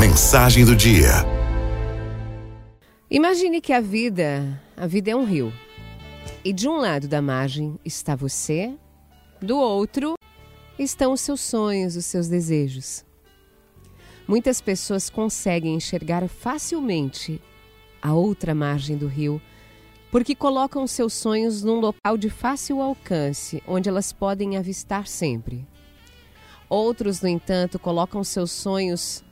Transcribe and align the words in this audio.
Mensagem 0.00 0.64
do 0.64 0.74
dia. 0.74 1.10
Imagine 3.10 3.60
que 3.60 3.70
a 3.70 3.82
vida, 3.82 4.58
a 4.74 4.86
vida 4.86 5.10
é 5.10 5.14
um 5.14 5.26
rio. 5.26 5.52
E 6.42 6.54
de 6.54 6.66
um 6.66 6.78
lado 6.78 7.06
da 7.06 7.20
margem 7.20 7.78
está 7.84 8.16
você, 8.16 8.74
do 9.42 9.58
outro 9.58 10.14
estão 10.78 11.12
os 11.12 11.20
seus 11.20 11.42
sonhos, 11.42 11.96
os 11.96 12.06
seus 12.06 12.28
desejos. 12.28 13.04
Muitas 14.26 14.62
pessoas 14.62 15.10
conseguem 15.10 15.74
enxergar 15.74 16.26
facilmente 16.30 17.38
a 18.00 18.14
outra 18.14 18.54
margem 18.54 18.96
do 18.96 19.06
rio, 19.06 19.38
porque 20.10 20.34
colocam 20.34 20.86
seus 20.86 21.12
sonhos 21.12 21.62
num 21.62 21.78
local 21.78 22.16
de 22.16 22.30
fácil 22.30 22.80
alcance, 22.80 23.62
onde 23.68 23.90
elas 23.90 24.14
podem 24.14 24.56
avistar 24.56 25.06
sempre. 25.06 25.68
Outros, 26.70 27.20
no 27.20 27.28
entanto, 27.28 27.78
colocam 27.78 28.24
seus 28.24 28.50
sonhos 28.50 29.22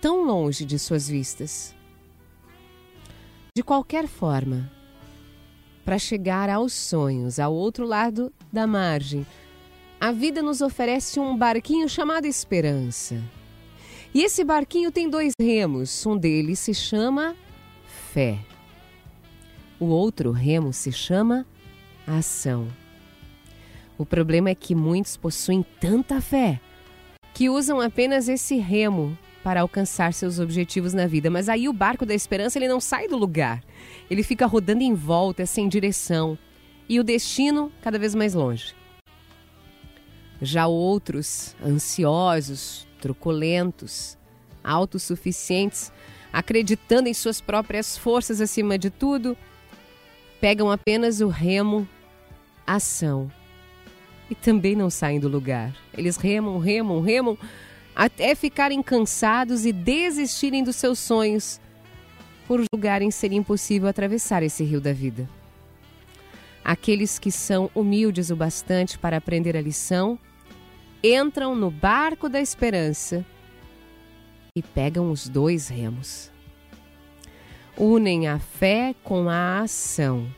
tão 0.00 0.24
longe 0.24 0.64
de 0.64 0.78
suas 0.78 1.08
vistas. 1.08 1.74
De 3.54 3.62
qualquer 3.62 4.06
forma, 4.06 4.70
para 5.84 5.98
chegar 5.98 6.48
aos 6.48 6.72
sonhos, 6.72 7.38
ao 7.38 7.52
outro 7.52 7.86
lado 7.86 8.32
da 8.52 8.66
margem, 8.66 9.26
a 10.00 10.12
vida 10.12 10.42
nos 10.42 10.60
oferece 10.60 11.18
um 11.18 11.36
barquinho 11.36 11.88
chamado 11.88 12.26
esperança. 12.26 13.20
E 14.14 14.22
esse 14.22 14.44
barquinho 14.44 14.92
tem 14.92 15.08
dois 15.10 15.32
remos, 15.40 16.06
um 16.06 16.16
deles 16.16 16.58
se 16.60 16.72
chama 16.72 17.36
fé. 18.12 18.38
O 19.80 19.86
outro 19.86 20.30
remo 20.30 20.72
se 20.72 20.92
chama 20.92 21.46
ação. 22.06 22.68
O 23.96 24.06
problema 24.06 24.50
é 24.50 24.54
que 24.54 24.74
muitos 24.74 25.16
possuem 25.16 25.64
tanta 25.80 26.20
fé 26.20 26.60
que 27.34 27.48
usam 27.48 27.80
apenas 27.80 28.28
esse 28.28 28.56
remo 28.56 29.16
para 29.42 29.60
alcançar 29.60 30.12
seus 30.12 30.38
objetivos 30.38 30.92
na 30.92 31.06
vida, 31.06 31.30
mas 31.30 31.48
aí 31.48 31.68
o 31.68 31.72
barco 31.72 32.04
da 32.04 32.14
esperança 32.14 32.58
ele 32.58 32.68
não 32.68 32.80
sai 32.80 33.08
do 33.08 33.16
lugar. 33.16 33.62
Ele 34.10 34.22
fica 34.22 34.46
rodando 34.46 34.82
em 34.82 34.94
volta, 34.94 35.46
sem 35.46 35.68
direção, 35.68 36.36
e 36.88 36.98
o 36.98 37.04
destino 37.04 37.72
cada 37.80 37.98
vez 37.98 38.14
mais 38.14 38.34
longe. 38.34 38.74
Já 40.40 40.66
outros, 40.66 41.56
ansiosos, 41.64 42.86
truculentos, 43.00 44.16
autossuficientes, 44.62 45.92
acreditando 46.32 47.08
em 47.08 47.14
suas 47.14 47.40
próprias 47.40 47.96
forças 47.96 48.40
acima 48.40 48.78
de 48.78 48.90
tudo, 48.90 49.36
pegam 50.40 50.70
apenas 50.70 51.20
o 51.20 51.28
remo 51.28 51.88
ação 52.66 53.30
e 54.30 54.34
também 54.34 54.76
não 54.76 54.90
saem 54.90 55.18
do 55.18 55.28
lugar. 55.28 55.74
Eles 55.96 56.16
remam, 56.16 56.58
remam, 56.58 57.00
remam 57.00 57.38
até 57.98 58.36
ficarem 58.36 58.80
cansados 58.80 59.66
e 59.66 59.72
desistirem 59.72 60.62
dos 60.62 60.76
seus 60.76 61.00
sonhos 61.00 61.60
por 62.46 62.62
julgarem 62.72 63.10
ser 63.10 63.32
impossível 63.32 63.88
atravessar 63.88 64.40
esse 64.44 64.62
rio 64.62 64.80
da 64.80 64.92
vida. 64.92 65.28
Aqueles 66.64 67.18
que 67.18 67.32
são 67.32 67.68
humildes 67.74 68.30
o 68.30 68.36
bastante 68.36 68.96
para 68.96 69.16
aprender 69.16 69.56
a 69.56 69.60
lição 69.60 70.16
entram 71.02 71.56
no 71.56 71.72
barco 71.72 72.28
da 72.28 72.40
esperança 72.40 73.26
e 74.54 74.62
pegam 74.62 75.10
os 75.10 75.28
dois 75.28 75.66
remos. 75.66 76.30
Unem 77.76 78.28
a 78.28 78.38
fé 78.38 78.94
com 79.02 79.28
a 79.28 79.58
ação 79.58 80.32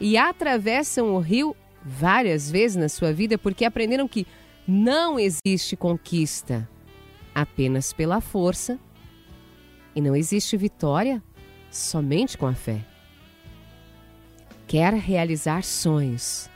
e 0.00 0.16
atravessam 0.16 1.14
o 1.14 1.18
rio 1.18 1.54
várias 1.84 2.50
vezes 2.50 2.78
na 2.78 2.88
sua 2.88 3.12
vida 3.12 3.36
porque 3.36 3.66
aprenderam 3.66 4.08
que 4.08 4.26
não 4.66 5.18
existe 5.18 5.76
conquista 5.76 6.66
apenas 7.34 7.92
pela 7.92 8.20
força 8.20 8.78
e 9.94 10.00
não 10.00 10.14
existe 10.14 10.56
vitória 10.56 11.22
somente 11.70 12.38
com 12.38 12.46
a 12.46 12.54
fé. 12.54 12.84
Quer 14.66 14.94
realizar 14.94 15.62
sonhos, 15.62 16.48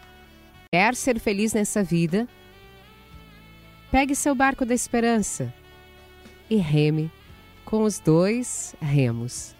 quer 0.72 0.94
ser 0.94 1.18
feliz 1.20 1.52
nessa 1.52 1.82
vida, 1.82 2.26
pegue 3.90 4.14
seu 4.14 4.34
barco 4.34 4.64
da 4.64 4.74
esperança 4.74 5.52
e 6.48 6.56
reme 6.56 7.10
com 7.64 7.82
os 7.82 7.98
dois 8.00 8.74
remos. 8.80 9.54